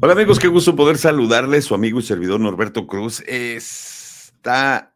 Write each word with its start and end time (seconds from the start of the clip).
Hola 0.00 0.12
amigos, 0.12 0.38
qué 0.38 0.46
gusto 0.46 0.76
poder 0.76 0.96
saludarles. 0.96 1.64
Su 1.64 1.74
amigo 1.74 1.98
y 1.98 2.02
servidor 2.04 2.38
Norberto 2.38 2.86
Cruz 2.86 3.20
está... 3.26 4.94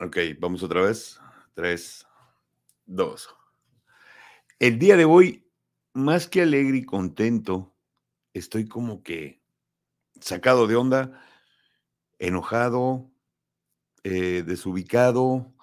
Ok, 0.00 0.16
vamos 0.40 0.64
otra 0.64 0.82
vez. 0.82 1.20
Tres, 1.54 2.08
dos. 2.86 3.28
El 4.58 4.80
día 4.80 4.96
de 4.96 5.04
hoy, 5.04 5.48
más 5.92 6.26
que 6.26 6.42
alegre 6.42 6.78
y 6.78 6.84
contento, 6.84 7.72
estoy 8.34 8.66
como 8.66 9.04
que 9.04 9.40
sacado 10.20 10.66
de 10.66 10.74
onda, 10.74 11.24
enojado, 12.18 13.12
eh, 14.02 14.42
desubicado. 14.44 15.54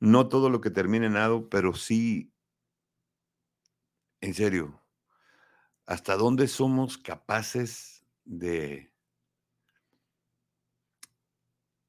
No 0.00 0.28
todo 0.28 0.50
lo 0.50 0.60
que 0.60 0.70
termine 0.70 1.06
en 1.06 1.16
ado, 1.16 1.48
pero 1.48 1.72
sí, 1.72 2.30
en 4.20 4.34
serio, 4.34 4.81
hasta 5.86 6.16
dónde 6.16 6.48
somos 6.48 6.98
capaces 6.98 8.04
de, 8.24 8.92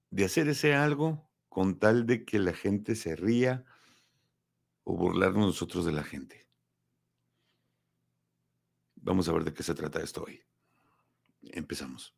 de 0.09 0.25
hacer 0.25 0.47
ese 0.47 0.73
algo 0.73 1.29
con 1.49 1.77
tal 1.77 2.05
de 2.05 2.25
que 2.25 2.39
la 2.39 2.53
gente 2.53 2.95
se 2.95 3.15
ría 3.15 3.65
o 4.83 4.95
burlarnos 4.95 5.45
nosotros 5.45 5.85
de 5.85 5.91
la 5.91 6.03
gente. 6.03 6.47
Vamos 8.95 9.27
a 9.27 9.33
ver 9.33 9.43
de 9.43 9.53
qué 9.53 9.63
se 9.63 9.75
trata 9.75 10.01
esto 10.01 10.23
hoy. 10.23 10.41
Empezamos. 11.51 12.15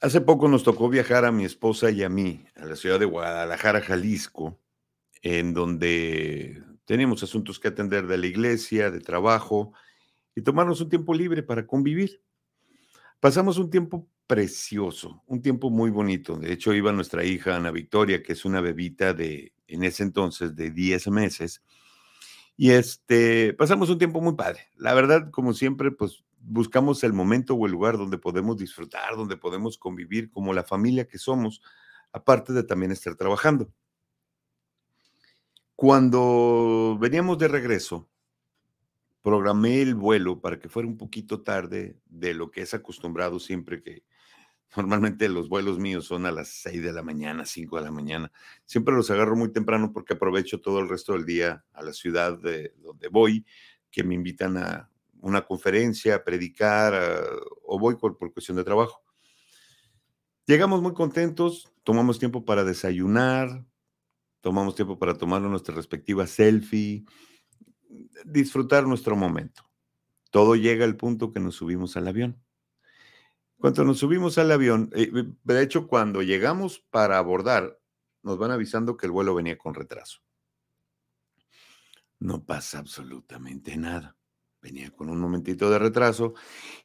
Hace 0.00 0.20
poco 0.20 0.48
nos 0.48 0.64
tocó 0.64 0.88
viajar 0.88 1.24
a 1.24 1.32
mi 1.32 1.44
esposa 1.44 1.90
y 1.90 2.02
a 2.02 2.08
mí 2.08 2.44
a 2.56 2.64
la 2.66 2.76
ciudad 2.76 2.98
de 2.98 3.06
Guadalajara, 3.06 3.80
Jalisco, 3.80 4.58
en 5.22 5.54
donde 5.54 6.62
teníamos 6.84 7.22
asuntos 7.22 7.58
que 7.58 7.68
atender 7.68 8.06
de 8.06 8.18
la 8.18 8.26
iglesia, 8.26 8.90
de 8.90 9.00
trabajo, 9.00 9.72
y 10.34 10.42
tomarnos 10.42 10.80
un 10.80 10.88
tiempo 10.88 11.14
libre 11.14 11.42
para 11.42 11.66
convivir. 11.66 12.22
Pasamos 13.20 13.58
un 13.58 13.70
tiempo 13.70 14.08
precioso, 14.26 15.22
un 15.26 15.40
tiempo 15.42 15.70
muy 15.70 15.90
bonito. 15.90 16.36
De 16.36 16.52
hecho, 16.52 16.74
iba 16.74 16.92
nuestra 16.92 17.24
hija 17.24 17.56
Ana 17.56 17.70
Victoria, 17.70 18.22
que 18.22 18.32
es 18.32 18.44
una 18.44 18.60
bebita 18.60 19.14
de, 19.14 19.52
en 19.68 19.84
ese 19.84 20.02
entonces, 20.02 20.56
de 20.56 20.70
10 20.70 21.08
meses. 21.08 21.62
Y 22.56 22.70
este, 22.70 23.54
pasamos 23.54 23.90
un 23.90 23.98
tiempo 23.98 24.20
muy 24.20 24.34
padre. 24.34 24.68
La 24.76 24.94
verdad, 24.94 25.30
como 25.30 25.54
siempre, 25.54 25.92
pues 25.92 26.24
buscamos 26.38 27.04
el 27.04 27.12
momento 27.12 27.54
o 27.54 27.66
el 27.66 27.72
lugar 27.72 27.96
donde 27.96 28.18
podemos 28.18 28.56
disfrutar, 28.56 29.16
donde 29.16 29.36
podemos 29.36 29.78
convivir 29.78 30.30
como 30.30 30.52
la 30.52 30.64
familia 30.64 31.06
que 31.06 31.18
somos, 31.18 31.62
aparte 32.12 32.52
de 32.52 32.64
también 32.64 32.90
estar 32.90 33.14
trabajando. 33.14 33.72
Cuando 35.82 36.96
veníamos 37.00 37.38
de 37.38 37.48
regreso, 37.48 38.08
programé 39.20 39.82
el 39.82 39.96
vuelo 39.96 40.40
para 40.40 40.60
que 40.60 40.68
fuera 40.68 40.86
un 40.86 40.96
poquito 40.96 41.42
tarde 41.42 41.98
de 42.06 42.34
lo 42.34 42.52
que 42.52 42.62
es 42.62 42.72
acostumbrado 42.72 43.40
siempre 43.40 43.82
que 43.82 44.04
normalmente 44.76 45.28
los 45.28 45.48
vuelos 45.48 45.80
míos 45.80 46.04
son 46.04 46.24
a 46.24 46.30
las 46.30 46.50
6 46.50 46.84
de 46.84 46.92
la 46.92 47.02
mañana, 47.02 47.44
5 47.44 47.78
de 47.78 47.82
la 47.82 47.90
mañana. 47.90 48.30
Siempre 48.64 48.94
los 48.94 49.10
agarro 49.10 49.34
muy 49.34 49.50
temprano 49.50 49.92
porque 49.92 50.14
aprovecho 50.14 50.60
todo 50.60 50.78
el 50.78 50.88
resto 50.88 51.14
del 51.14 51.26
día 51.26 51.64
a 51.72 51.82
la 51.82 51.92
ciudad 51.92 52.38
de 52.38 52.74
donde 52.78 53.08
voy, 53.08 53.44
que 53.90 54.04
me 54.04 54.14
invitan 54.14 54.58
a 54.58 54.88
una 55.20 55.44
conferencia, 55.44 56.14
a 56.14 56.22
predicar, 56.22 56.94
o 57.64 57.76
voy 57.80 57.96
por, 57.96 58.16
por 58.16 58.32
cuestión 58.32 58.56
de 58.56 58.62
trabajo. 58.62 59.02
Llegamos 60.46 60.80
muy 60.80 60.94
contentos, 60.94 61.72
tomamos 61.82 62.20
tiempo 62.20 62.44
para 62.44 62.62
desayunar, 62.62 63.64
tomamos 64.42 64.74
tiempo 64.74 64.98
para 64.98 65.14
tomar 65.14 65.40
nuestra 65.40 65.74
respectiva 65.74 66.26
selfie, 66.26 67.06
disfrutar 68.24 68.86
nuestro 68.86 69.16
momento. 69.16 69.62
Todo 70.30 70.56
llega 70.56 70.84
al 70.84 70.96
punto 70.96 71.32
que 71.32 71.40
nos 71.40 71.54
subimos 71.54 71.96
al 71.96 72.08
avión. 72.08 72.42
Cuando 73.56 73.84
nos 73.84 73.98
subimos 73.98 74.36
al 74.38 74.50
avión, 74.50 74.90
eh, 74.94 75.10
de 75.44 75.62
hecho, 75.62 75.86
cuando 75.86 76.22
llegamos 76.22 76.80
para 76.90 77.16
abordar, 77.16 77.78
nos 78.22 78.36
van 78.36 78.50
avisando 78.50 78.96
que 78.96 79.06
el 79.06 79.12
vuelo 79.12 79.34
venía 79.34 79.56
con 79.56 79.74
retraso. 79.74 80.20
No 82.18 82.44
pasa 82.44 82.78
absolutamente 82.78 83.76
nada 83.76 84.16
venía 84.62 84.90
con 84.90 85.10
un 85.10 85.18
momentito 85.18 85.70
de 85.70 85.78
retraso. 85.78 86.34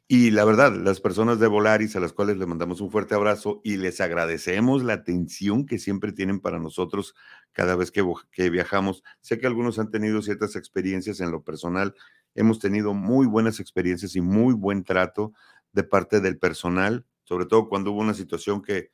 Y 0.07 0.31
la 0.31 0.45
verdad, 0.45 0.73
las 0.73 0.99
personas 0.99 1.39
de 1.39 1.47
Volaris 1.47 1.95
a 1.95 1.99
las 1.99 2.13
cuales 2.13 2.37
le 2.37 2.45
mandamos 2.45 2.81
un 2.81 2.89
fuerte 2.89 3.13
abrazo 3.13 3.61
y 3.63 3.77
les 3.77 4.01
agradecemos 4.01 4.83
la 4.83 4.93
atención 4.93 5.65
que 5.65 5.77
siempre 5.77 6.11
tienen 6.11 6.39
para 6.39 6.59
nosotros 6.59 7.13
cada 7.53 7.75
vez 7.75 7.91
que, 7.91 8.03
que 8.31 8.49
viajamos. 8.49 9.03
Sé 9.21 9.37
que 9.37 9.47
algunos 9.47 9.79
han 9.79 9.91
tenido 9.91 10.21
ciertas 10.21 10.55
experiencias 10.55 11.19
en 11.19 11.31
lo 11.31 11.43
personal. 11.43 11.93
Hemos 12.35 12.59
tenido 12.59 12.93
muy 12.93 13.27
buenas 13.27 13.59
experiencias 13.59 14.15
y 14.15 14.21
muy 14.21 14.53
buen 14.53 14.83
trato 14.83 15.33
de 15.71 15.83
parte 15.83 16.19
del 16.21 16.37
personal, 16.39 17.05
sobre 17.23 17.45
todo 17.45 17.69
cuando 17.69 17.91
hubo 17.91 17.99
una 17.99 18.13
situación 18.13 18.61
que 18.61 18.89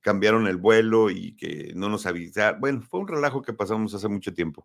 cambiaron 0.00 0.46
el 0.46 0.56
vuelo 0.56 1.10
y 1.10 1.34
que 1.34 1.72
no 1.74 1.88
nos 1.88 2.06
avisaron. 2.06 2.60
Bueno, 2.60 2.82
fue 2.82 3.00
un 3.00 3.08
relajo 3.08 3.42
que 3.42 3.52
pasamos 3.52 3.94
hace 3.94 4.08
mucho 4.08 4.32
tiempo, 4.32 4.64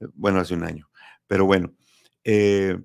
eh, 0.00 0.06
bueno, 0.14 0.40
hace 0.40 0.54
un 0.54 0.64
año. 0.64 0.90
Pero 1.26 1.46
bueno, 1.46 1.72
eh, 2.24 2.78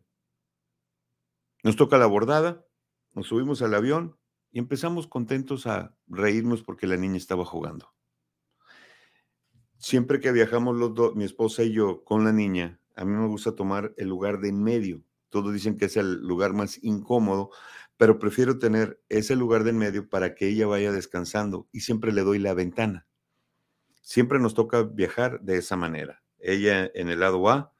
nos 1.63 1.75
toca 1.75 1.97
la 1.97 2.05
bordada, 2.05 2.65
nos 3.13 3.27
subimos 3.27 3.61
al 3.61 3.73
avión 3.73 4.17
y 4.51 4.59
empezamos 4.59 5.07
contentos 5.07 5.67
a 5.67 5.95
reírnos 6.07 6.63
porque 6.63 6.87
la 6.87 6.97
niña 6.97 7.17
estaba 7.17 7.45
jugando. 7.45 7.93
Siempre 9.77 10.19
que 10.19 10.31
viajamos 10.31 10.75
los 10.75 10.93
dos, 10.93 11.15
mi 11.15 11.23
esposa 11.23 11.63
y 11.63 11.71
yo, 11.71 12.03
con 12.03 12.23
la 12.23 12.33
niña, 12.33 12.79
a 12.95 13.05
mí 13.05 13.13
me 13.13 13.27
gusta 13.27 13.55
tomar 13.55 13.93
el 13.97 14.09
lugar 14.09 14.39
de 14.39 14.49
en 14.49 14.61
medio. 14.61 15.03
Todos 15.29 15.53
dicen 15.53 15.77
que 15.77 15.85
es 15.85 15.95
el 15.95 16.19
lugar 16.21 16.53
más 16.53 16.83
incómodo, 16.83 17.51
pero 17.95 18.19
prefiero 18.19 18.59
tener 18.59 19.01
ese 19.09 19.35
lugar 19.35 19.63
de 19.63 19.69
en 19.69 19.77
medio 19.77 20.09
para 20.09 20.35
que 20.35 20.47
ella 20.47 20.67
vaya 20.67 20.91
descansando 20.91 21.67
y 21.71 21.81
siempre 21.81 22.11
le 22.11 22.21
doy 22.21 22.39
la 22.39 22.53
ventana. 22.53 23.07
Siempre 24.01 24.39
nos 24.39 24.53
toca 24.53 24.83
viajar 24.83 25.39
de 25.41 25.57
esa 25.57 25.75
manera. 25.75 26.23
Ella 26.39 26.89
en 26.93 27.09
el 27.09 27.19
lado 27.19 27.47
A 27.49 27.73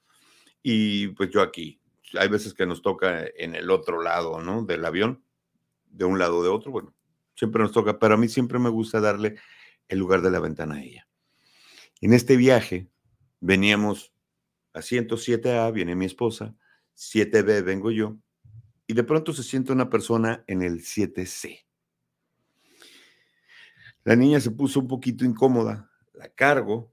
y 0.62 1.08
pues 1.10 1.30
yo 1.32 1.42
aquí 1.42 1.79
hay 2.18 2.28
veces 2.28 2.54
que 2.54 2.66
nos 2.66 2.82
toca 2.82 3.26
en 3.36 3.56
el 3.56 3.70
otro 3.70 4.02
lado, 4.02 4.42
¿no? 4.42 4.64
Del 4.64 4.86
avión, 4.86 5.24
de 5.86 6.06
un 6.06 6.20
lado 6.20 6.38
o 6.38 6.44
de 6.44 6.50
otro, 6.50 6.72
bueno, 6.72 6.94
siempre 7.36 7.62
nos 7.62 7.72
toca, 7.72 8.00
pero 8.00 8.16
a 8.16 8.18
mí 8.18 8.28
siempre 8.28 8.60
me 8.60 8.70
gusta 8.70 9.00
darle 9.00 9.38
el 9.88 10.00
lugar 10.00 10.22
de 10.22 10.32
la 10.32 10.40
ventana 10.40 10.76
a 10.76 10.84
ella. 10.84 11.08
En 12.02 12.14
este 12.14 12.38
viaje 12.38 12.90
veníamos 13.40 14.14
a 14.74 14.80
107A, 14.80 15.72
viene 15.74 15.96
mi 15.96 16.06
esposa, 16.06 16.56
7B 16.96 17.64
vengo 17.64 17.92
yo, 17.92 18.18
y 18.88 18.94
de 18.94 19.04
pronto 19.04 19.34
se 19.34 19.44
siente 19.44 19.72
una 19.72 19.90
persona 19.90 20.44
en 20.48 20.62
el 20.62 20.82
7C. 20.82 21.66
La 24.04 24.16
niña 24.16 24.40
se 24.40 24.52
puso 24.52 24.80
un 24.80 24.88
poquito 24.88 25.26
incómoda, 25.26 25.92
la 26.14 26.30
cargo, 26.30 26.92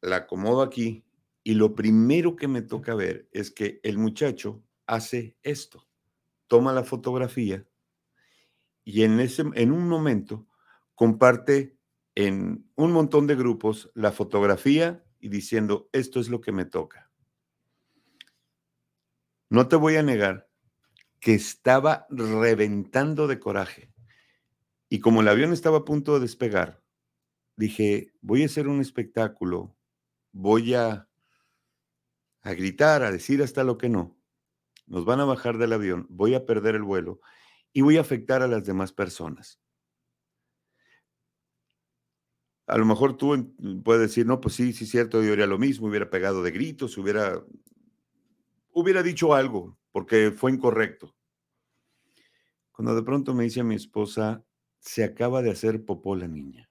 la 0.00 0.16
acomodo 0.16 0.62
aquí 0.62 1.04
y 1.42 1.54
lo 1.54 1.74
primero 1.74 2.36
que 2.36 2.48
me 2.48 2.62
toca 2.62 2.94
ver 2.94 3.28
es 3.32 3.50
que 3.50 3.80
el 3.82 3.98
muchacho 3.98 4.62
hace 4.86 5.36
esto, 5.42 5.88
toma 6.46 6.72
la 6.72 6.84
fotografía 6.84 7.66
y 8.84 9.02
en, 9.02 9.20
ese, 9.20 9.44
en 9.54 9.72
un 9.72 9.88
momento 9.88 10.48
comparte 10.94 11.78
en 12.14 12.68
un 12.74 12.92
montón 12.92 13.26
de 13.26 13.36
grupos 13.36 13.90
la 13.94 14.12
fotografía 14.12 15.04
y 15.20 15.28
diciendo, 15.28 15.88
esto 15.92 16.20
es 16.20 16.28
lo 16.28 16.40
que 16.40 16.52
me 16.52 16.64
toca. 16.64 17.10
No 19.48 19.68
te 19.68 19.76
voy 19.76 19.96
a 19.96 20.02
negar 20.02 20.48
que 21.20 21.34
estaba 21.34 22.06
reventando 22.10 23.26
de 23.26 23.38
coraje. 23.38 23.92
Y 24.88 25.00
como 25.00 25.20
el 25.20 25.28
avión 25.28 25.52
estaba 25.52 25.78
a 25.78 25.84
punto 25.84 26.14
de 26.14 26.20
despegar, 26.20 26.82
dije, 27.56 28.12
voy 28.22 28.42
a 28.42 28.46
hacer 28.46 28.66
un 28.66 28.80
espectáculo, 28.80 29.76
voy 30.32 30.74
a 30.74 31.09
a 32.42 32.54
gritar, 32.54 33.02
a 33.02 33.10
decir 33.10 33.42
hasta 33.42 33.64
lo 33.64 33.78
que 33.78 33.88
no. 33.88 34.16
Nos 34.86 35.04
van 35.04 35.20
a 35.20 35.24
bajar 35.24 35.58
del 35.58 35.72
avión, 35.72 36.06
voy 36.08 36.34
a 36.34 36.46
perder 36.46 36.74
el 36.74 36.82
vuelo 36.82 37.20
y 37.72 37.82
voy 37.82 37.96
a 37.96 38.00
afectar 38.00 38.42
a 38.42 38.48
las 38.48 38.64
demás 38.64 38.92
personas. 38.92 39.60
A 42.66 42.78
lo 42.78 42.84
mejor 42.84 43.16
tú 43.16 43.54
puedes 43.84 44.02
decir, 44.02 44.26
no, 44.26 44.40
pues 44.40 44.54
sí, 44.54 44.72
sí, 44.72 44.86
cierto, 44.86 45.22
yo 45.22 45.32
haría 45.32 45.46
lo 45.46 45.58
mismo, 45.58 45.88
hubiera 45.88 46.08
pegado 46.08 46.42
de 46.42 46.52
gritos, 46.52 46.96
hubiera, 46.98 47.44
hubiera 48.72 49.02
dicho 49.02 49.34
algo, 49.34 49.76
porque 49.90 50.30
fue 50.30 50.52
incorrecto. 50.52 51.16
Cuando 52.70 52.94
de 52.94 53.02
pronto 53.02 53.34
me 53.34 53.44
dice 53.44 53.62
mi 53.64 53.74
esposa, 53.74 54.44
se 54.78 55.04
acaba 55.04 55.42
de 55.42 55.50
hacer 55.50 55.84
popó 55.84 56.16
la 56.16 56.28
niña. 56.28 56.70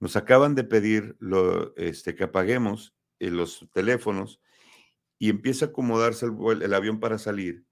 Nos 0.00 0.16
acaban 0.16 0.54
de 0.54 0.64
pedir 0.64 1.16
lo, 1.20 1.74
este, 1.76 2.14
que 2.14 2.24
apaguemos 2.24 2.94
los 3.20 3.66
teléfonos 3.72 4.40
y 5.18 5.30
empieza 5.30 5.66
a 5.66 5.68
acomodarse 5.68 6.26
el, 6.26 6.74
avión 6.74 7.00
para 7.00 7.18
salir 7.18 7.64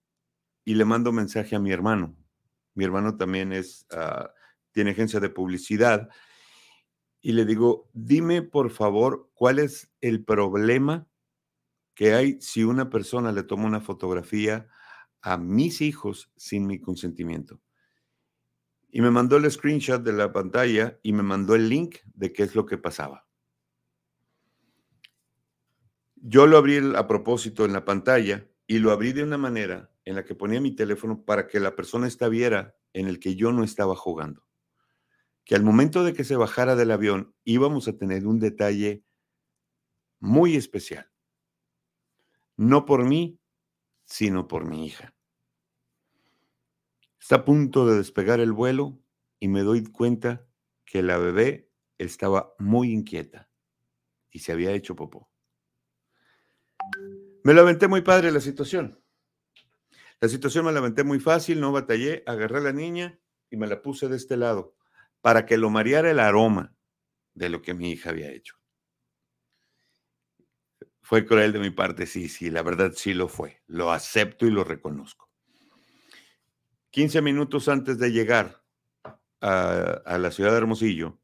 y 0.64 0.74
le 0.74 0.84
mando 0.84 1.12
mensaje 1.12 1.56
a 1.56 1.60
mi 1.60 1.72
hermano. 1.72 2.16
Mi 2.74 2.84
hermano 2.84 3.16
también 3.16 3.52
es, 3.52 3.86
ah, 3.90 4.32
tiene 4.72 4.92
agencia 4.92 5.20
de 5.20 5.30
publicidad 5.30 6.08
y 7.20 7.32
le 7.32 7.44
digo, 7.44 7.88
dime 7.92 8.42
por 8.42 8.70
favor 8.70 9.30
cuál 9.34 9.58
es 9.58 9.92
el 10.00 10.24
problema 10.24 11.06
que 11.94 12.12
hay 12.14 12.40
si 12.40 12.64
una 12.64 12.90
persona 12.90 13.32
le 13.32 13.44
toma 13.44 13.66
una 13.66 13.80
fotografía 13.80 14.68
a 15.22 15.38
mis 15.38 15.80
hijos 15.80 16.30
sin 16.36 16.66
mi 16.66 16.80
consentimiento. 16.80 17.60
Y 18.90 19.00
me 19.00 19.10
mandó 19.10 19.36
el 19.36 19.50
screenshot 19.50 20.02
de 20.02 20.12
la 20.12 20.32
pantalla 20.32 20.98
y 21.02 21.12
me 21.12 21.22
mandó 21.22 21.54
el 21.54 21.68
link 21.68 21.96
de 22.12 22.32
qué 22.32 22.42
es 22.42 22.54
lo 22.54 22.66
que 22.66 22.78
pasaba. 22.78 23.26
Yo 26.26 26.46
lo 26.46 26.56
abrí 26.56 26.80
a 26.96 27.06
propósito 27.06 27.64
en 27.64 27.72
la 27.72 27.84
pantalla 27.84 28.48
y 28.66 28.78
lo 28.78 28.90
abrí 28.92 29.12
de 29.12 29.22
una 29.22 29.36
manera 29.36 29.90
en 30.04 30.14
la 30.14 30.24
que 30.24 30.34
ponía 30.34 30.60
mi 30.60 30.74
teléfono 30.74 31.24
para 31.24 31.46
que 31.46 31.60
la 31.60 31.76
persona 31.76 32.06
esta 32.06 32.28
viera 32.28 32.74
en 32.94 33.08
el 33.08 33.20
que 33.20 33.36
yo 33.36 33.52
no 33.52 33.62
estaba 33.62 33.94
jugando 33.94 34.44
que 35.44 35.54
al 35.54 35.62
momento 35.62 36.04
de 36.04 36.14
que 36.14 36.24
se 36.24 36.36
bajara 36.36 36.74
del 36.74 36.90
avión 36.90 37.34
íbamos 37.44 37.86
a 37.86 37.96
tener 37.96 38.26
un 38.26 38.38
detalle 38.38 39.04
muy 40.18 40.56
especial. 40.56 41.10
No 42.56 42.86
por 42.86 43.04
mí, 43.04 43.38
sino 44.04 44.48
por 44.48 44.64
mi 44.64 44.86
hija. 44.86 45.14
Está 47.20 47.36
a 47.36 47.44
punto 47.44 47.86
de 47.86 47.96
despegar 47.96 48.40
el 48.40 48.52
vuelo 48.52 48.98
y 49.38 49.48
me 49.48 49.62
doy 49.62 49.84
cuenta 49.84 50.46
que 50.84 51.02
la 51.02 51.18
bebé 51.18 51.70
estaba 51.98 52.54
muy 52.58 52.92
inquieta 52.92 53.50
y 54.30 54.40
se 54.40 54.52
había 54.52 54.72
hecho 54.72 54.96
popó. 54.96 55.30
Me 57.42 57.52
la 57.54 57.60
aventé 57.60 57.88
muy 57.88 58.00
padre 58.00 58.30
la 58.32 58.40
situación. 58.40 59.00
La 60.20 60.28
situación 60.28 60.64
me 60.64 60.72
la 60.72 60.78
aventé 60.78 61.04
muy 61.04 61.20
fácil, 61.20 61.60
no 61.60 61.72
batallé, 61.72 62.22
agarré 62.26 62.58
a 62.58 62.62
la 62.62 62.72
niña 62.72 63.18
y 63.50 63.56
me 63.56 63.66
la 63.66 63.82
puse 63.82 64.08
de 64.08 64.16
este 64.16 64.36
lado 64.36 64.76
para 65.20 65.46
que 65.46 65.58
lo 65.58 65.70
mareara 65.70 66.10
el 66.10 66.20
aroma 66.20 66.74
de 67.34 67.48
lo 67.48 67.62
que 67.62 67.74
mi 67.74 67.90
hija 67.90 68.10
había 68.10 68.30
hecho. 68.30 68.56
Fue 71.02 71.26
cruel 71.26 71.52
de 71.52 71.58
mi 71.58 71.70
parte, 71.70 72.06
sí, 72.06 72.28
sí, 72.28 72.50
la 72.50 72.62
verdad 72.62 72.92
sí 72.96 73.12
lo 73.12 73.28
fue. 73.28 73.62
Lo 73.66 73.92
acepto 73.92 74.46
y 74.46 74.50
lo 74.50 74.64
reconozco. 74.64 75.28
15 76.90 77.20
minutos 77.20 77.68
antes 77.68 77.98
de 77.98 78.10
llegar 78.12 78.64
a, 79.40 80.18
la 80.18 80.30
ciudad 80.30 80.52
de 80.52 80.58
Hermosillo, 80.58 81.20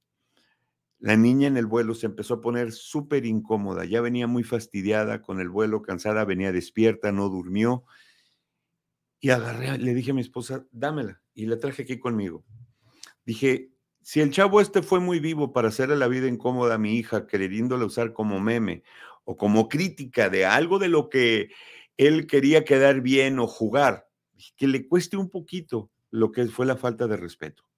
la 1.00 1.17
niña 1.17 1.49
en 1.49 1.56
el 1.56 1.64
vuelo 1.64 1.94
se 1.94 2.06
empezó 2.06 2.35
a 2.35 2.41
poner 2.43 2.73
súper 2.73 3.25
incómoda. 3.25 3.87
Ya 3.87 4.02
venía 4.02 4.26
muy 4.26 4.44
fastidiada 4.44 5.23
con 5.23 5.41
el 5.41 5.49
vuelo, 5.49 5.81
cansada, 5.81 6.26
venía 6.26 6.52
despierta, 6.52 7.11
no 7.11 7.31
durmió. 7.31 7.85
Y 9.19 9.31
agarré, 9.31 9.79
le 9.79 9.94
dije 9.94 10.11
a 10.11 10.14
mi 10.14 10.20
esposa, 10.20 10.67
dámela. 10.70 11.23
Y 11.32 11.47
la 11.47 11.58
traje 11.58 11.82
aquí 11.82 11.99
conmigo. 11.99 12.44
Dije, 13.25 13.70
si 14.02 14.20
el 14.20 14.31
chavo 14.31 14.61
este 14.61 14.82
fue 14.82 15.00
muy 15.00 15.20
vivo 15.20 15.52
para 15.55 15.69
hacerle 15.69 15.97
la 15.97 16.06
vida 16.06 16.29
incómoda 16.29 16.75
a 16.75 16.79
mi 16.79 16.97
hija, 16.97 17.26
queriéndola 17.26 17.87
usar 17.87 18.12
como 18.12 18.38
meme 18.38 18.82
o 19.25 19.38
como 19.38 19.69
crítica 19.70 20.29
de 20.29 20.44
algo 20.44 20.79
de 20.79 20.88
lo 20.88 21.08
que 21.08 21.50
él 21.96 22.26
quería 22.26 22.64
quedar 22.64 23.00
bien 23.00 23.38
o 23.38 23.46
jugar, 23.46 24.06
que 24.56 24.67
le 24.67 24.87
cueste 24.87 25.17
un 25.17 25.31
poquito 25.31 25.91
lo 26.11 26.31
que 26.31 26.46
fue 26.46 26.67
la 26.67 26.76
falta 26.76 27.06
de 27.06 27.17
respeto. 27.17 27.69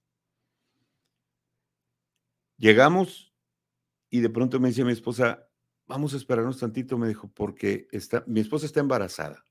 Llegamos 2.56 3.34
y 4.10 4.20
de 4.20 4.30
pronto 4.30 4.60
me 4.60 4.68
dice 4.68 4.84
mi 4.84 4.92
esposa, 4.92 5.48
vamos 5.86 6.14
a 6.14 6.16
esperarnos 6.16 6.58
tantito, 6.58 6.98
me 6.98 7.08
dijo, 7.08 7.30
porque 7.32 7.88
está, 7.90 8.24
mi 8.26 8.40
esposa 8.40 8.66
está 8.66 8.80
embarazada. 8.80 9.44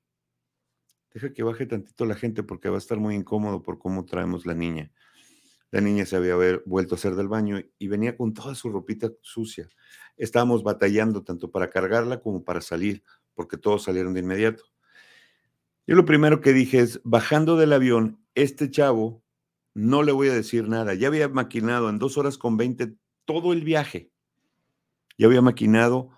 Deja 1.13 1.33
que 1.33 1.43
baje 1.43 1.65
tantito 1.65 2.05
la 2.05 2.15
gente 2.15 2.43
porque 2.43 2.69
va 2.69 2.75
a 2.75 2.79
estar 2.79 2.97
muy 2.97 3.15
incómodo 3.15 3.61
por 3.61 3.79
cómo 3.79 4.05
traemos 4.05 4.45
la 4.45 4.53
niña. 4.53 4.91
La 5.71 5.81
niña 5.81 6.05
se 6.05 6.15
había 6.15 6.35
vuelto 6.65 6.95
a 6.95 6.97
hacer 6.97 7.15
del 7.15 7.27
baño 7.27 7.61
y 7.77 7.87
venía 7.87 8.15
con 8.15 8.33
toda 8.33 8.55
su 8.55 8.69
ropita 8.69 9.11
sucia. 9.21 9.67
Estábamos 10.17 10.63
batallando 10.63 11.23
tanto 11.23 11.49
para 11.49 11.69
cargarla 11.69 12.19
como 12.19 12.43
para 12.43 12.61
salir, 12.61 13.03
porque 13.33 13.57
todos 13.57 13.83
salieron 13.83 14.13
de 14.13 14.19
inmediato. 14.19 14.63
Yo 15.87 15.95
lo 15.95 16.05
primero 16.05 16.41
que 16.41 16.53
dije 16.53 16.79
es, 16.79 17.01
bajando 17.03 17.57
del 17.57 17.73
avión, 17.73 18.23
este 18.35 18.69
chavo, 18.69 19.23
no 19.73 20.03
le 20.03 20.11
voy 20.11 20.29
a 20.29 20.33
decir 20.33 20.67
nada. 20.67 20.93
Ya 20.93 21.07
había 21.07 21.27
maquinado 21.29 21.89
en 21.89 21.99
dos 21.99 22.17
horas 22.17 22.37
con 22.37 22.57
veinte 22.57 22.95
todo 23.25 23.53
el 23.53 23.63
viaje. 23.63 24.11
Ya 25.17 25.27
había 25.27 25.41
maquinado, 25.41 26.09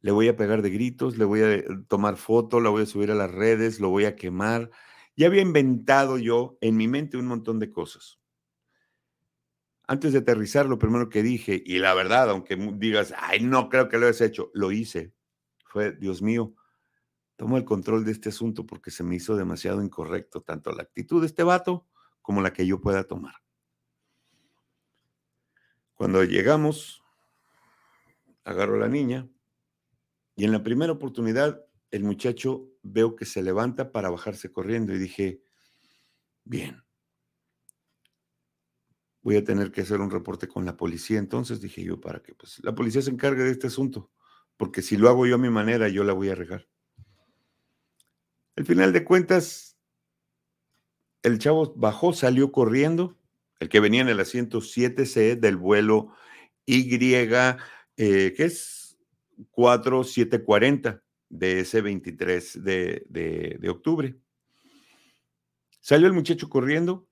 le 0.00 0.12
voy 0.12 0.28
a 0.28 0.36
pegar 0.36 0.62
de 0.62 0.70
gritos, 0.70 1.18
le 1.18 1.24
voy 1.24 1.40
a 1.40 1.54
eh, 1.54 1.64
tomar 1.88 2.16
foto, 2.16 2.60
la 2.60 2.70
voy 2.70 2.82
a 2.82 2.86
subir 2.86 3.10
a 3.10 3.14
las 3.14 3.30
redes, 3.30 3.80
lo 3.80 3.90
voy 3.90 4.04
a 4.04 4.16
quemar. 4.16 4.70
Ya 5.16 5.26
había 5.26 5.42
inventado 5.42 6.18
yo 6.18 6.56
en 6.60 6.76
mi 6.76 6.88
mente 6.88 7.16
un 7.16 7.26
montón 7.26 7.58
de 7.58 7.70
cosas 7.70 8.20
antes 9.90 10.12
de 10.12 10.20
aterrizar, 10.20 10.66
lo 10.66 10.78
primero 10.78 11.08
que 11.08 11.20
dije, 11.20 11.60
y 11.66 11.80
la 11.80 11.94
verdad, 11.94 12.30
aunque 12.30 12.54
digas, 12.76 13.12
ay, 13.18 13.40
no 13.40 13.68
creo 13.68 13.88
que 13.88 13.98
lo 13.98 14.06
hayas 14.06 14.20
hecho, 14.20 14.52
lo 14.54 14.70
hice. 14.70 15.12
Fue, 15.64 15.90
Dios 15.90 16.22
mío, 16.22 16.54
tomo 17.34 17.56
el 17.56 17.64
control 17.64 18.04
de 18.04 18.12
este 18.12 18.28
asunto 18.28 18.64
porque 18.64 18.92
se 18.92 19.02
me 19.02 19.16
hizo 19.16 19.34
demasiado 19.34 19.82
incorrecto, 19.82 20.42
tanto 20.42 20.70
la 20.70 20.84
actitud 20.84 21.20
de 21.20 21.26
este 21.26 21.42
vato 21.42 21.88
como 22.30 22.42
la 22.42 22.52
que 22.52 22.64
yo 22.64 22.80
pueda 22.80 23.02
tomar. 23.02 23.34
Cuando 25.94 26.22
llegamos, 26.22 27.02
agarro 28.44 28.76
a 28.76 28.78
la 28.78 28.88
niña 28.88 29.28
y 30.36 30.44
en 30.44 30.52
la 30.52 30.62
primera 30.62 30.92
oportunidad 30.92 31.66
el 31.90 32.04
muchacho 32.04 32.68
veo 32.84 33.16
que 33.16 33.24
se 33.24 33.42
levanta 33.42 33.90
para 33.90 34.10
bajarse 34.10 34.52
corriendo 34.52 34.94
y 34.94 34.98
dije, 34.98 35.42
bien, 36.44 36.84
voy 39.22 39.34
a 39.34 39.42
tener 39.42 39.72
que 39.72 39.80
hacer 39.80 40.00
un 40.00 40.12
reporte 40.12 40.46
con 40.46 40.64
la 40.64 40.76
policía. 40.76 41.18
Entonces 41.18 41.60
dije 41.60 41.82
yo, 41.82 42.00
para 42.00 42.22
que 42.22 42.32
pues, 42.36 42.60
la 42.62 42.76
policía 42.76 43.02
se 43.02 43.10
encargue 43.10 43.42
de 43.42 43.50
este 43.50 43.66
asunto, 43.66 44.12
porque 44.56 44.82
si 44.82 44.96
lo 44.96 45.08
hago 45.08 45.26
yo 45.26 45.34
a 45.34 45.38
mi 45.38 45.50
manera, 45.50 45.88
yo 45.88 46.04
la 46.04 46.12
voy 46.12 46.28
a 46.28 46.36
regar. 46.36 46.68
Al 48.54 48.64
final 48.64 48.92
de 48.92 49.02
cuentas, 49.02 49.69
el 51.22 51.38
chavo 51.38 51.74
bajó, 51.76 52.12
salió 52.12 52.52
corriendo, 52.52 53.16
el 53.58 53.68
que 53.68 53.80
venía 53.80 54.00
en 54.00 54.08
el 54.08 54.20
asiento 54.20 54.60
7C 54.60 55.38
del 55.38 55.56
vuelo 55.56 56.14
Y, 56.66 56.94
eh, 57.04 58.34
que 58.36 58.44
es 58.44 58.98
4740 59.50 61.02
de 61.28 61.60
ese 61.60 61.80
23 61.80 62.64
de, 62.64 63.04
de 63.08 63.68
octubre. 63.68 64.16
Salió 65.80 66.06
el 66.06 66.12
muchacho 66.12 66.48
corriendo, 66.48 67.10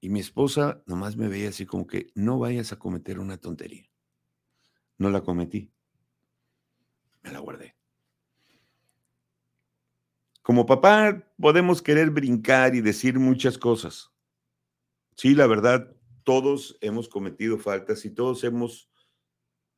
y 0.00 0.08
mi 0.08 0.20
esposa 0.20 0.82
nomás 0.86 1.16
me 1.16 1.28
veía 1.28 1.50
así 1.50 1.66
como 1.66 1.86
que 1.86 2.10
no 2.14 2.38
vayas 2.38 2.72
a 2.72 2.78
cometer 2.78 3.18
una 3.18 3.36
tontería. 3.36 3.88
No 4.96 5.10
la 5.10 5.20
cometí. 5.20 5.70
Me 7.22 7.32
la 7.32 7.40
guardé. 7.40 7.76
Como 10.42 10.66
papá 10.66 11.22
podemos 11.38 11.82
querer 11.82 12.10
brincar 12.10 12.74
y 12.74 12.80
decir 12.80 13.18
muchas 13.18 13.58
cosas. 13.58 14.10
Sí, 15.16 15.34
la 15.34 15.46
verdad, 15.46 15.94
todos 16.24 16.78
hemos 16.80 17.08
cometido 17.08 17.58
faltas 17.58 18.04
y 18.04 18.10
todos 18.10 18.42
hemos 18.44 18.90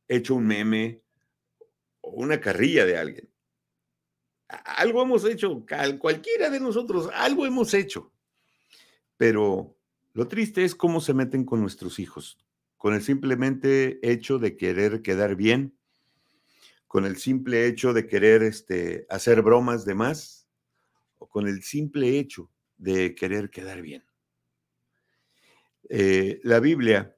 hecho 0.08 0.34
un 0.34 0.46
meme 0.46 1.02
o 2.00 2.10
una 2.10 2.40
carrilla 2.40 2.84
de 2.84 2.96
alguien. 2.96 3.28
Algo 4.48 5.02
hemos 5.02 5.24
hecho, 5.24 5.64
cualquiera 5.98 6.50
de 6.50 6.60
nosotros, 6.60 7.08
algo 7.14 7.46
hemos 7.46 7.72
hecho. 7.74 8.12
Pero 9.16 9.76
lo 10.12 10.28
triste 10.28 10.64
es 10.64 10.74
cómo 10.74 11.00
se 11.00 11.14
meten 11.14 11.44
con 11.44 11.60
nuestros 11.60 11.98
hijos, 11.98 12.38
con 12.76 12.94
el 12.94 13.02
simplemente 13.02 13.98
hecho 14.02 14.38
de 14.38 14.56
querer 14.56 15.00
quedar 15.00 15.36
bien, 15.36 15.74
con 16.86 17.06
el 17.06 17.16
simple 17.16 17.66
hecho 17.66 17.94
de 17.94 18.06
querer 18.06 18.42
este, 18.42 19.06
hacer 19.08 19.40
bromas 19.40 19.86
de 19.86 19.94
más, 19.94 20.41
con 21.28 21.48
el 21.48 21.62
simple 21.62 22.18
hecho 22.18 22.50
de 22.76 23.14
querer 23.14 23.50
quedar 23.50 23.82
bien. 23.82 24.04
Eh, 25.88 26.40
la 26.42 26.60
Biblia, 26.60 27.16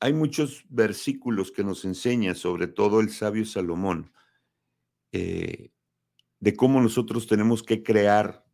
hay 0.00 0.12
muchos 0.12 0.64
versículos 0.68 1.52
que 1.52 1.64
nos 1.64 1.84
enseñan, 1.84 2.34
sobre 2.34 2.66
todo 2.66 3.00
el 3.00 3.10
sabio 3.10 3.44
Salomón, 3.44 4.12
eh, 5.12 5.70
de 6.40 6.56
cómo 6.56 6.80
nosotros 6.80 7.26
tenemos 7.26 7.62
que 7.62 7.82
crear 7.82 8.44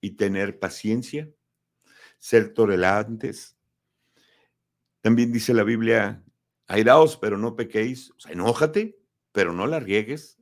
y 0.00 0.12
tener 0.12 0.58
paciencia, 0.58 1.30
ser 2.18 2.52
tolerantes. 2.52 3.56
También 5.00 5.32
dice 5.32 5.54
la 5.54 5.64
Biblia, 5.64 6.24
airaos, 6.66 7.16
pero 7.16 7.38
no 7.38 7.56
pequéis. 7.56 8.10
O 8.10 8.20
sea, 8.20 8.32
enójate, 8.32 8.98
pero 9.32 9.52
no 9.52 9.66
la 9.66 9.80
riegues. 9.80 10.37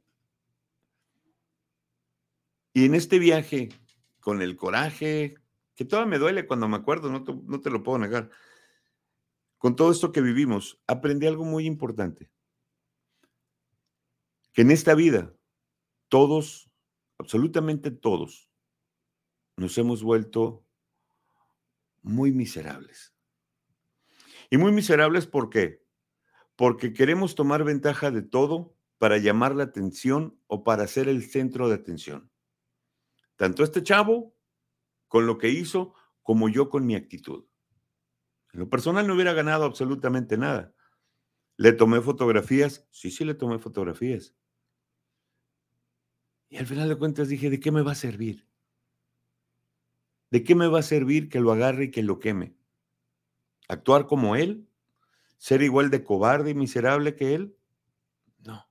Y 2.77 2.85
en 2.85 2.95
este 2.95 3.19
viaje, 3.19 3.71
con 4.21 4.43
el 4.43 4.55
coraje, 4.55 5.37
que 5.75 5.87
todo 5.87 6.05
me 6.05 6.19
duele 6.19 6.47
cuando 6.47 6.69
me 6.69 6.77
acuerdo, 6.77 7.11
no 7.11 7.25
te, 7.25 7.33
no 7.33 7.59
te 7.63 7.71
lo 7.71 7.83
puedo 7.83 7.99
negar, 7.99 8.29
con 9.57 9.77
todo 9.77 9.91
esto 9.91 10.13
que 10.13 10.21
vivimos, 10.21 10.79
aprendí 10.87 11.27
algo 11.27 11.43
muy 11.43 11.65
importante. 11.65 12.31
Que 14.53 14.61
en 14.61 14.73
esta 14.73 14.95
vida, 14.95 15.35
todos, 16.11 16.71
absolutamente 17.17 17.91
todos, 17.91 18.51
nos 19.57 19.79
hemos 19.79 20.03
vuelto 20.03 20.63
muy 22.03 22.31
miserables. 22.31 23.15
Y 24.51 24.59
muy 24.59 24.71
miserables 24.73 25.27
¿por 25.27 25.49
qué? 25.49 25.83
porque 26.57 26.93
queremos 26.93 27.35
tomar 27.35 27.65
ventaja 27.65 28.11
de 28.11 28.21
todo 28.21 28.77
para 28.99 29.17
llamar 29.17 29.55
la 29.55 29.65
atención 29.65 30.39
o 30.47 30.63
para 30.63 30.87
ser 30.87 31.09
el 31.09 31.23
centro 31.23 31.71
de 31.71 31.77
atención. 31.77 32.31
Tanto 33.37 33.63
este 33.63 33.83
chavo 33.83 34.35
con 35.09 35.27
lo 35.27 35.39
que 35.39 35.49
hizo 35.49 35.95
como 36.23 36.49
yo 36.49 36.69
con 36.69 36.85
mi 36.87 36.95
actitud. 36.95 37.45
En 38.53 38.61
lo 38.61 38.69
personal 38.69 39.07
no 39.07 39.15
hubiera 39.15 39.35
ganado 39.35 39.65
absolutamente 39.65 40.37
nada. 40.37 40.75
¿Le 41.57 41.73
tomé 41.73 42.01
fotografías? 42.01 42.87
Sí, 42.91 43.11
sí, 43.11 43.25
le 43.25 43.35
tomé 43.35 43.59
fotografías. 43.59 44.35
Y 46.49 46.59
al 46.59 46.67
final 46.67 46.89
de 46.89 46.97
cuentas 46.97 47.29
dije, 47.29 47.51
¿de 47.51 47.61
qué 47.61 47.71
me 47.71 47.83
va 47.83 47.93
a 47.93 47.97
servir? 47.97 48.47
¿De 50.31 50.43
qué 50.43 50.55
me 50.55 50.69
va 50.69 50.81
a 50.81 50.83
servir 50.83 51.29
que 51.29 51.41
lo 51.41 51.53
agarre 51.53 51.85
y 51.85 51.91
que 51.91 52.03
lo 52.03 52.19
queme? 52.19 52.57
¿Actuar 53.69 54.07
como 54.07 54.37
él? 54.37 54.69
¿Ser 55.39 55.63
igual 55.63 55.91
de 55.91 56.03
cobarde 56.03 56.51
y 56.51 56.55
miserable 56.55 57.15
que 57.15 57.35
él? 57.35 57.57
No. 58.39 58.69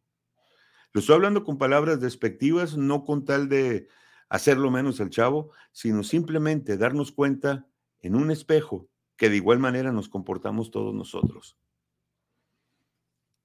Lo 0.92 1.00
estoy 1.00 1.16
hablando 1.16 1.44
con 1.44 1.58
palabras 1.58 2.00
despectivas, 2.00 2.78
no 2.78 3.04
con 3.04 3.26
tal 3.26 3.50
de 3.50 3.88
hacerlo 4.36 4.72
menos 4.72 5.02
al 5.02 5.10
chavo, 5.10 5.52
sino 5.72 6.04
simplemente 6.04 6.78
darnos 6.78 7.12
cuenta 7.12 7.68
en 8.00 8.16
un 8.16 8.32
espejo 8.32 8.90
que 9.18 9.30
de 9.30 9.38
igual 9.38 9.60
manera 9.60 9.92
nos 9.92 10.10
comportamos 10.10 10.72
todos 10.72 10.94
nosotros. 10.94 11.58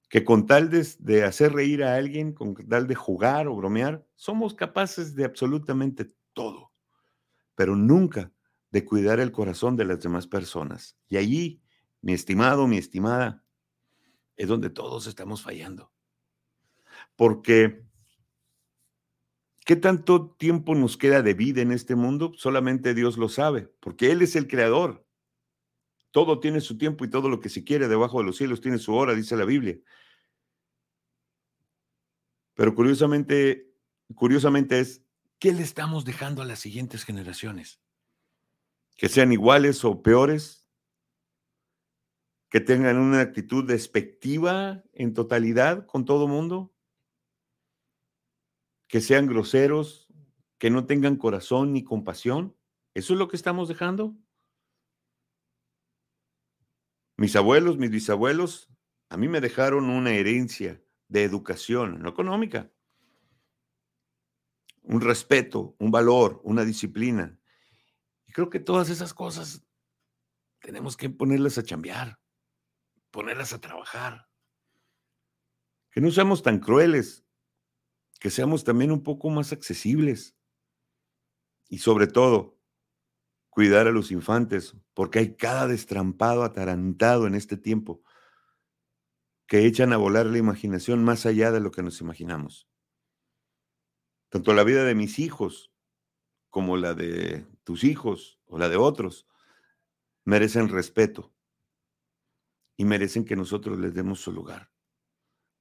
Que 0.09 0.25
con 0.25 0.45
tal 0.45 0.69
de, 0.69 0.85
de, 0.99 1.23
hacer 1.23 1.53
reír 1.53 1.83
a 1.83 1.95
alguien, 1.95 2.33
con 2.33 2.53
tal 2.53 2.87
de 2.87 2.95
jugar 2.95 3.47
o 3.47 3.55
bromear, 3.55 4.05
somos 4.15 4.53
capaces 4.53 5.15
de 5.15 5.23
absolutamente 5.23 6.13
todo, 6.33 6.73
pero 7.55 7.75
nunca 7.75 8.31
de 8.71 8.85
cuidar 8.85 9.19
el 9.19 9.31
corazón 9.31 9.75
de 9.75 9.85
las 9.85 10.01
demás 10.01 10.27
personas. 10.27 10.97
Y 11.07 11.17
allí, 11.17 11.61
mi 12.01 12.13
estimado, 12.13 12.67
mi 12.67 12.77
estimada, 12.77 13.43
es 14.35 14.47
donde 14.47 14.69
todos 14.69 15.07
estamos 15.07 15.41
fallando. 15.41 15.91
Porque, 17.15 17.85
¿qué 19.65 19.75
tanto 19.75 20.31
tiempo 20.31 20.75
nos 20.75 20.97
queda 20.97 21.21
de 21.21 21.33
vida 21.33 21.61
en 21.61 21.71
este 21.71 21.95
mundo? 21.95 22.31
Solamente 22.35 22.93
Dios 22.93 23.17
lo 23.17 23.29
sabe, 23.29 23.69
porque 23.79 24.11
Él 24.11 24.21
es 24.21 24.35
el 24.35 24.47
creador. 24.47 25.05
Todo 26.11 26.39
tiene 26.39 26.59
su 26.59 26.77
tiempo 26.77 27.05
y 27.05 27.09
todo 27.09 27.29
lo 27.29 27.39
que 27.39 27.49
se 27.49 27.63
quiere 27.63 27.87
debajo 27.87 28.19
de 28.19 28.25
los 28.25 28.37
cielos 28.37 28.61
tiene 28.61 28.77
su 28.77 28.93
hora, 28.93 29.13
dice 29.13 29.37
la 29.37 29.45
Biblia. 29.45 29.79
Pero 32.53 32.75
curiosamente, 32.75 33.73
curiosamente 34.13 34.79
es, 34.79 35.03
¿qué 35.39 35.53
le 35.53 35.63
estamos 35.63 36.03
dejando 36.03 36.41
a 36.41 36.45
las 36.45 36.59
siguientes 36.59 37.05
generaciones? 37.05 37.79
Que 38.97 39.07
sean 39.07 39.31
iguales 39.31 39.85
o 39.85 40.01
peores, 40.01 40.67
que 42.49 42.59
tengan 42.59 42.97
una 42.97 43.21
actitud 43.21 43.65
despectiva 43.65 44.83
en 44.91 45.13
totalidad 45.13 45.85
con 45.85 46.03
todo 46.03 46.27
mundo, 46.27 46.73
que 48.91 48.99
sean 48.99 49.25
groseros, 49.25 50.09
que 50.59 50.69
no 50.69 50.85
tengan 50.85 51.15
corazón 51.15 51.71
ni 51.71 51.81
compasión. 51.81 52.57
¿Eso 52.93 53.13
es 53.13 53.19
lo 53.19 53.29
que 53.29 53.37
estamos 53.37 53.69
dejando? 53.69 54.17
Mis 57.15 57.37
abuelos, 57.37 57.77
mis 57.77 57.89
bisabuelos, 57.89 58.69
a 59.07 59.15
mí 59.15 59.29
me 59.29 59.39
dejaron 59.39 59.89
una 59.89 60.11
herencia 60.11 60.83
de 61.07 61.23
educación, 61.23 62.01
no 62.01 62.09
económica, 62.09 62.69
un 64.81 64.99
respeto, 64.99 65.73
un 65.79 65.89
valor, 65.89 66.41
una 66.43 66.65
disciplina. 66.65 67.39
Y 68.27 68.33
creo 68.33 68.49
que 68.49 68.59
todas 68.59 68.89
esas 68.89 69.13
cosas 69.13 69.65
tenemos 70.59 70.97
que 70.97 71.09
ponerlas 71.09 71.57
a 71.57 71.63
chambear, 71.63 72.19
ponerlas 73.09 73.53
a 73.53 73.61
trabajar. 73.61 74.27
Que 75.91 76.01
no 76.01 76.11
seamos 76.11 76.43
tan 76.43 76.59
crueles, 76.59 77.25
que 78.21 78.29
seamos 78.29 78.63
también 78.63 78.91
un 78.91 79.01
poco 79.01 79.31
más 79.31 79.51
accesibles. 79.51 80.37
Y 81.67 81.79
sobre 81.79 82.05
todo 82.05 82.59
cuidar 83.49 83.87
a 83.87 83.91
los 83.91 84.11
infantes, 84.11 84.77
porque 84.93 85.19
hay 85.19 85.35
cada 85.35 85.67
destrampado 85.67 86.43
atarantado 86.43 87.25
en 87.25 87.33
este 87.33 87.57
tiempo 87.57 88.03
que 89.47 89.65
echan 89.65 89.91
a 89.91 89.97
volar 89.97 90.27
la 90.27 90.37
imaginación 90.37 91.03
más 91.03 91.25
allá 91.25 91.51
de 91.51 91.61
lo 91.61 91.71
que 91.71 91.81
nos 91.81 91.99
imaginamos. 91.99 92.69
Tanto 94.29 94.53
la 94.53 94.63
vida 94.63 94.85
de 94.85 94.93
mis 94.93 95.17
hijos 95.17 95.73
como 96.51 96.77
la 96.77 96.93
de 96.93 97.47
tus 97.63 97.83
hijos 97.83 98.39
o 98.45 98.59
la 98.59 98.69
de 98.69 98.77
otros 98.77 99.27
merecen 100.25 100.69
respeto 100.69 101.33
y 102.77 102.85
merecen 102.85 103.25
que 103.25 103.35
nosotros 103.35 103.79
les 103.79 103.95
demos 103.95 104.21
su 104.21 104.31
lugar, 104.31 104.71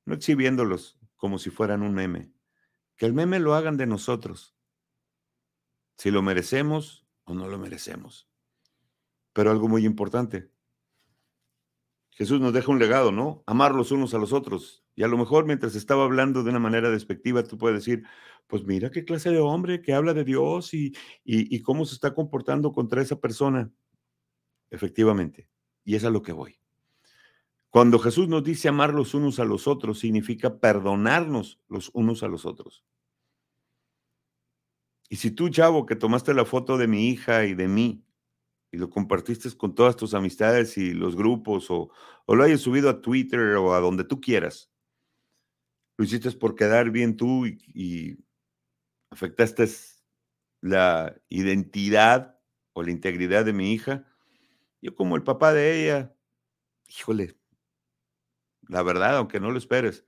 no 0.04 0.14
exhibiéndolos 0.14 0.98
como 1.16 1.38
si 1.38 1.48
fueran 1.48 1.82
un 1.82 1.94
meme 1.94 2.34
que 3.00 3.06
el 3.06 3.14
meme 3.14 3.40
lo 3.40 3.54
hagan 3.54 3.78
de 3.78 3.86
nosotros. 3.86 4.54
Si 5.96 6.10
lo 6.10 6.20
merecemos 6.20 7.06
o 7.24 7.32
no 7.32 7.48
lo 7.48 7.58
merecemos. 7.58 8.28
Pero 9.32 9.50
algo 9.50 9.68
muy 9.68 9.86
importante. 9.86 10.50
Jesús 12.10 12.42
nos 12.42 12.52
deja 12.52 12.70
un 12.70 12.78
legado, 12.78 13.10
¿no? 13.10 13.42
Amar 13.46 13.74
los 13.74 13.90
unos 13.90 14.12
a 14.12 14.18
los 14.18 14.34
otros. 14.34 14.84
Y 14.96 15.02
a 15.02 15.08
lo 15.08 15.16
mejor 15.16 15.46
mientras 15.46 15.76
estaba 15.76 16.04
hablando 16.04 16.42
de 16.42 16.50
una 16.50 16.58
manera 16.58 16.90
despectiva, 16.90 17.42
tú 17.42 17.56
puedes 17.56 17.78
decir, 17.78 18.04
pues 18.46 18.64
mira 18.64 18.90
qué 18.90 19.02
clase 19.06 19.30
de 19.30 19.40
hombre 19.40 19.80
que 19.80 19.94
habla 19.94 20.12
de 20.12 20.24
Dios 20.24 20.74
y, 20.74 20.94
y, 21.24 21.62
cómo 21.62 21.86
se 21.86 21.94
está 21.94 22.14
comportando 22.14 22.70
contra 22.70 23.00
esa 23.00 23.18
persona. 23.18 23.72
Efectivamente. 24.68 25.48
Y 25.84 25.94
es 25.94 26.04
a 26.04 26.10
lo 26.10 26.20
que 26.20 26.32
voy. 26.32 26.60
Cuando 27.70 28.00
Jesús 28.00 28.28
nos 28.28 28.42
dice 28.42 28.68
amar 28.68 28.92
los 28.92 29.14
unos 29.14 29.38
a 29.38 29.44
los 29.44 29.68
otros, 29.68 30.00
significa 30.00 30.58
perdonarnos 30.58 31.60
los 31.68 31.90
unos 31.94 32.22
a 32.24 32.28
los 32.28 32.44
otros. 32.44 32.84
Y 35.08 35.16
si 35.16 35.30
tú, 35.30 35.48
chavo, 35.48 35.86
que 35.86 35.96
tomaste 35.96 36.34
la 36.34 36.44
foto 36.44 36.76
de 36.78 36.88
mi 36.88 37.08
hija 37.08 37.44
y 37.44 37.54
de 37.54 37.68
mí 37.68 38.04
y 38.72 38.76
lo 38.76 38.90
compartiste 38.90 39.50
con 39.56 39.74
todas 39.74 39.96
tus 39.96 40.14
amistades 40.14 40.78
y 40.78 40.92
los 40.92 41.16
grupos 41.16 41.70
o, 41.70 41.90
o 42.26 42.34
lo 42.34 42.44
hayas 42.44 42.60
subido 42.60 42.88
a 42.88 43.00
Twitter 43.00 43.40
o 43.56 43.74
a 43.74 43.80
donde 43.80 44.04
tú 44.04 44.20
quieras, 44.20 44.70
lo 45.96 46.04
hiciste 46.04 46.30
por 46.32 46.54
quedar 46.54 46.90
bien 46.90 47.16
tú 47.16 47.46
y, 47.46 47.58
y 47.74 48.24
afectaste 49.10 49.68
la 50.60 51.20
identidad 51.28 52.38
o 52.72 52.82
la 52.82 52.90
integridad 52.90 53.44
de 53.44 53.52
mi 53.52 53.72
hija, 53.72 54.06
yo 54.80 54.94
como 54.94 55.16
el 55.16 55.24
papá 55.24 55.52
de 55.52 55.82
ella, 55.82 56.14
híjole, 56.88 57.39
la 58.70 58.82
verdad, 58.82 59.16
aunque 59.16 59.40
no 59.40 59.50
lo 59.50 59.58
esperes. 59.58 60.06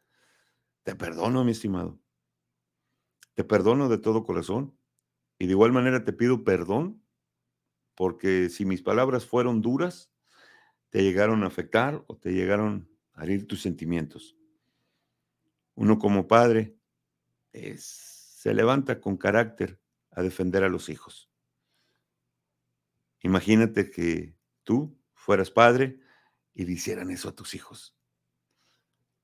Te 0.85 0.95
perdono, 0.95 1.45
mi 1.45 1.50
estimado. 1.50 2.00
Te 3.35 3.42
perdono 3.45 3.88
de 3.88 3.99
todo 3.99 4.23
corazón. 4.23 4.78
Y 5.38 5.47
de 5.47 5.52
igual 5.52 5.73
manera 5.73 6.04
te 6.04 6.12
pido 6.12 6.45
perdón 6.45 7.02
porque 7.97 8.49
si 8.49 8.64
mis 8.64 8.81
palabras 8.81 9.26
fueron 9.26 9.61
duras, 9.61 10.12
te 10.90 11.02
llegaron 11.02 11.42
a 11.42 11.49
afectar 11.49 12.04
o 12.07 12.16
te 12.16 12.33
llegaron 12.33 12.88
a 13.14 13.25
herir 13.25 13.49
tus 13.49 13.61
sentimientos. 13.61 14.37
Uno 15.75 15.99
como 15.99 16.28
padre 16.28 16.78
se 17.76 18.54
levanta 18.54 19.00
con 19.00 19.16
carácter 19.16 19.81
a 20.11 20.23
defender 20.23 20.62
a 20.62 20.69
los 20.69 20.88
hijos. 20.88 21.31
Imagínate 23.23 23.90
que 23.90 24.37
tú 24.62 24.97
fueras 25.14 25.50
padre 25.50 25.99
y 26.54 26.64
le 26.64 26.73
hicieran 26.73 27.11
eso 27.11 27.28
a 27.28 27.35
tus 27.35 27.54
hijos. 27.54 27.97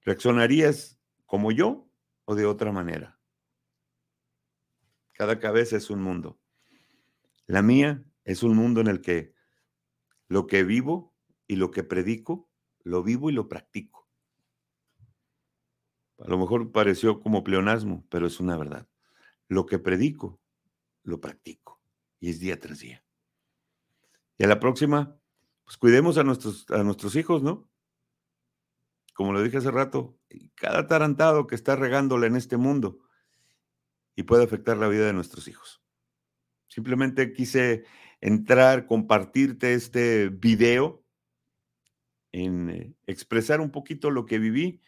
¿Reaccionarías 0.03 0.99
como 1.27 1.53
yo 1.53 1.89
o 2.25 2.35
de 2.35 2.47
otra 2.47 2.73
manera? 2.73 3.19
Cada 5.13 5.39
cabeza 5.39 5.77
es 5.77 5.91
un 5.91 6.01
mundo. 6.01 6.39
La 7.47 7.63
mía 7.63 8.05
es 8.25 8.43
un 8.43 8.55
mundo 8.55 8.81
en 8.81 8.87
el 8.87 9.01
que 9.01 9.35
lo 10.29 10.47
que 10.47 10.63
vivo 10.63 11.15
y 11.47 11.57
lo 11.57 11.71
que 11.71 11.83
predico, 11.83 12.49
lo 12.85 13.03
vivo 13.03 13.31
y 13.31 13.33
lo 13.33 13.49
practico. 13.49 14.09
A 16.19 16.29
lo 16.29 16.39
mejor 16.39 16.73
pareció 16.73 17.21
como 17.21 17.45
pleonasmo, 17.45 18.07
pero 18.11 18.27
es 18.27 18.41
una 18.41 18.57
verdad. 18.57 18.89
Lo 19.49 19.67
que 19.67 19.79
predico, 19.79 20.41
lo 21.03 21.21
practico. 21.21 21.81
Y 22.21 22.31
es 22.31 22.41
día 22.41 22.59
tras 22.59 22.81
día. 22.81 23.05
Y 24.37 24.45
a 24.45 24.49
la 24.49 24.61
próxima, 24.61 25.19
pues 25.65 25.77
cuidemos 25.77 26.19
a 26.19 26.25
nuestros, 26.25 26.71
a 26.71 26.83
nuestros 26.83 27.17
hijos, 27.17 27.43
¿no? 27.43 27.69
Como 29.19 29.33
lo 29.33 29.43
dije 29.43 29.57
hace 29.57 29.73
rato, 29.73 30.17
cada 30.55 30.87
tarantado 30.87 31.49
que 31.49 31.57
está 31.57 31.75
regándole 31.75 32.29
en 32.29 32.37
este 32.37 32.57
mundo 32.57 33.01
y 34.15 34.23
puede 34.23 34.45
afectar 34.45 34.77
la 34.77 34.87
vida 34.87 35.07
de 35.07 35.13
nuestros 35.13 35.49
hijos. 35.49 35.83
Simplemente 36.69 37.33
quise 37.33 37.85
entrar, 38.21 38.87
compartirte 38.87 39.75
este 39.75 40.29
video, 40.29 41.05
en 42.31 42.71
eh, 42.71 42.95
expresar 43.09 43.61
un 43.61 43.73
poquito 43.73 44.13
lo 44.13 44.25
que 44.25 44.39
viví 44.39 44.85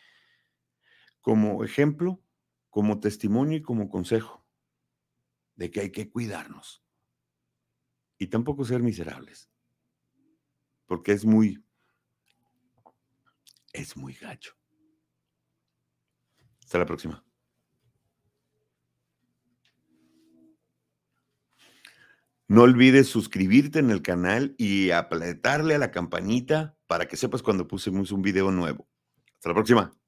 como 1.21 1.65
ejemplo, 1.65 2.23
como 2.69 3.01
testimonio 3.01 3.59
y 3.59 3.63
como 3.63 3.89
consejo 3.89 4.47
de 5.57 5.73
que 5.73 5.81
hay 5.81 5.91
que 5.91 6.09
cuidarnos 6.09 6.85
y 8.17 8.29
tampoco 8.29 8.65
ser 8.65 8.81
miserables, 8.81 9.51
porque 10.87 11.11
es 11.11 11.25
muy 11.25 11.65
es 13.73 13.97
muy 13.97 14.15
gacho. 14.15 14.55
Hasta 16.61 16.79
la 16.79 16.87
próxima. 16.87 17.25
No 22.49 22.62
olvides 22.62 23.09
suscribirte 23.09 23.79
en 23.79 23.91
el 23.91 24.03
canal 24.03 24.57
y 24.59 24.91
apretarle 24.91 25.77
a 25.77 25.79
la 25.79 25.93
campanita 25.93 26.77
para 26.89 27.07
que 27.07 27.17
sepas 27.17 27.43
cuando 27.43 27.69
pusemos 27.69 28.11
un 28.11 28.23
video 28.23 28.50
nuevo. 28.50 28.89
Hasta 29.35 29.50
la 29.50 29.55
próxima. 29.55 30.00